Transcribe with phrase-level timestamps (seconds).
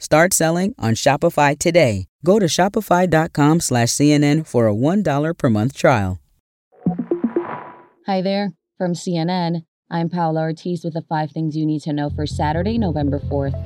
[0.00, 2.06] Start selling on Shopify today.
[2.24, 6.20] Go to shopify.com slash CNN for a $1 per month trial.
[8.06, 8.52] Hi there.
[8.78, 12.78] From CNN, I'm Paola Ortiz with the five things you need to know for Saturday,
[12.78, 13.56] November 4th.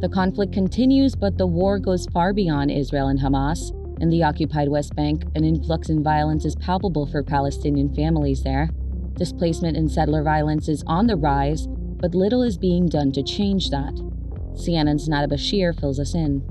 [0.00, 3.70] The conflict continues, but the war goes far beyond Israel and Hamas.
[4.02, 8.70] In the occupied West Bank, an influx in violence is palpable for Palestinian families there.
[9.14, 13.70] Displacement and settler violence is on the rise, but little is being done to change
[13.70, 14.11] that.
[14.54, 16.42] CNN's Nada Bashir fills us in.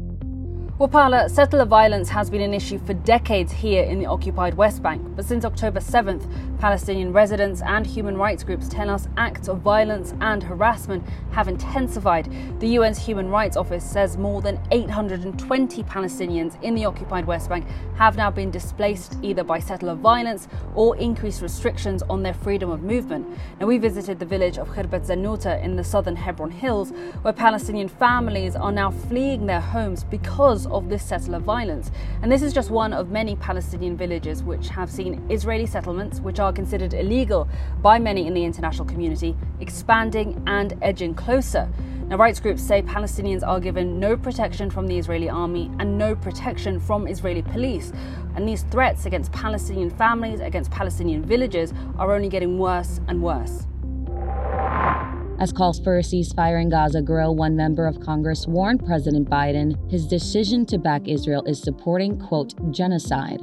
[0.79, 5.01] Wapala, settler violence has been an issue for decades here in the occupied West Bank,
[5.15, 10.13] but since October 7th, Palestinian residents and human rights groups tell us acts of violence
[10.21, 12.31] and harassment have intensified.
[12.59, 17.65] The UN's Human Rights Office says more than 820 Palestinians in the occupied West Bank
[17.95, 22.83] have now been displaced either by settler violence or increased restrictions on their freedom of
[22.83, 23.27] movement.
[23.59, 26.91] Now, we visited the village of Khirbet Zanuta in the southern Hebron Hills,
[27.23, 31.89] where Palestinian families are now fleeing their homes because of this settler violence.
[32.21, 36.39] And this is just one of many Palestinian villages which have seen Israeli settlements, which
[36.39, 37.47] are considered illegal
[37.81, 41.69] by many in the international community, expanding and edging closer.
[42.07, 46.13] Now, rights groups say Palestinians are given no protection from the Israeli army and no
[46.13, 47.93] protection from Israeli police.
[48.35, 53.65] And these threats against Palestinian families, against Palestinian villages, are only getting worse and worse.
[55.39, 59.73] As calls for a ceasefire in Gaza grow, one member of Congress warned President Biden
[59.89, 63.39] his decision to back Israel is supporting, quote, genocide.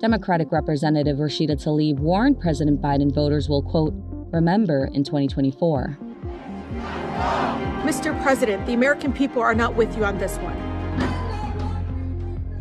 [0.00, 3.92] Democratic Representative Rashida Tlaib warned President Biden voters will, quote,
[4.32, 5.98] remember in 2024.
[7.84, 8.22] Mr.
[8.22, 10.56] President, the American people are not with you on this one.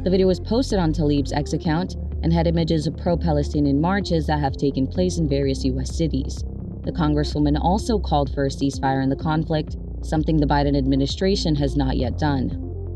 [0.04, 4.28] The video was posted on Tlaib's X account and had images of pro Palestinian marches
[4.28, 5.95] that have taken place in various U.S.
[5.95, 6.44] cities.
[6.84, 11.78] The Congresswoman also called for a ceasefire in the conflict, something the Biden administration has
[11.78, 12.50] not yet done.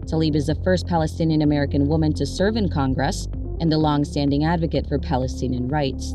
[0.05, 4.87] Tlaib is the first Palestinian American woman to serve in Congress and the long-standing advocate
[4.87, 6.13] for Palestinian rights.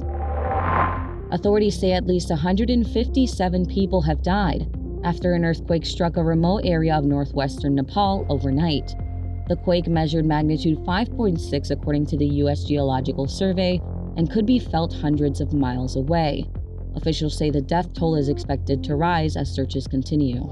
[1.30, 4.66] Authorities say at least 157 people have died
[5.04, 8.94] after an earthquake struck a remote area of northwestern Nepal overnight.
[9.48, 12.64] The quake measured magnitude 5.6 according to the U.S.
[12.64, 13.80] Geological Survey
[14.16, 16.48] and could be felt hundreds of miles away.
[16.96, 20.50] Officials say the death toll is expected to rise as searches continue.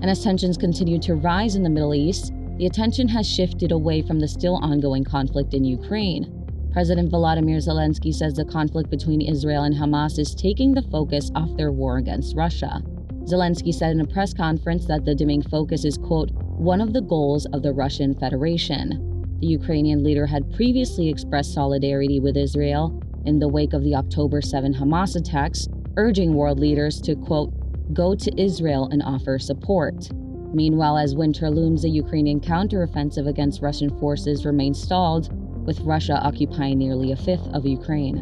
[0.00, 4.02] And as tensions continue to rise in the Middle East, the attention has shifted away
[4.02, 6.26] from the still ongoing conflict in Ukraine.
[6.70, 11.56] President Volodymyr Zelensky says the conflict between Israel and Hamas is taking the focus off
[11.56, 12.82] their war against Russia.
[13.24, 17.00] Zelensky said in a press conference that the dimming focus is, quote, one of the
[17.00, 19.38] goals of the Russian Federation.
[19.40, 24.42] The Ukrainian leader had previously expressed solidarity with Israel in the wake of the October
[24.42, 25.66] 7 Hamas attacks,
[25.96, 27.54] urging world leaders to, quote,
[27.94, 30.10] go to Israel and offer support.
[30.52, 35.32] Meanwhile, as winter looms, the Ukrainian counteroffensive against Russian forces remains stalled,
[35.64, 38.18] with Russia occupying nearly a fifth of Ukraine.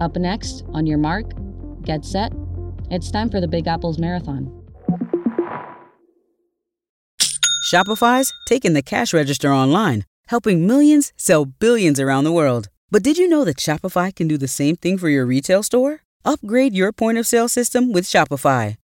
[0.00, 1.26] Up next, on your mark,
[1.82, 2.32] get set,
[2.90, 4.50] it's time for the Big Apples Marathon.
[7.70, 12.68] Shopify's taking the cash register online, helping millions sell billions around the world.
[12.90, 16.02] But did you know that Shopify can do the same thing for your retail store?
[16.24, 18.76] Upgrade your point of sale system with Shopify.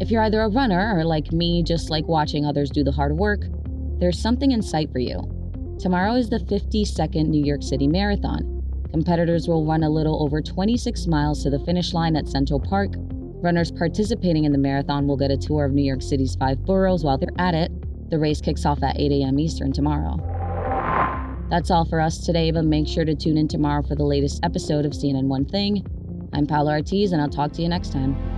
[0.00, 3.16] If you're either a runner or like me, just like watching others do the hard
[3.16, 3.42] work,
[3.98, 5.20] there's something in sight for you.
[5.78, 8.62] Tomorrow is the 52nd New York City Marathon.
[8.90, 12.94] Competitors will run a little over 26 miles to the finish line at Central Park
[13.42, 17.04] Runners participating in the marathon will get a tour of New York City's five boroughs
[17.04, 17.72] while they're at it.
[18.10, 19.38] The race kicks off at 8 a.m.
[19.38, 20.18] Eastern tomorrow.
[21.48, 24.40] That's all for us today, but make sure to tune in tomorrow for the latest
[24.44, 25.84] episode of CNN One Thing.
[26.34, 28.29] I'm Paola Ortiz, and I'll talk to you next time.